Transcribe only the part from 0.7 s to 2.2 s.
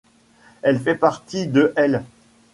fait partie de l’'.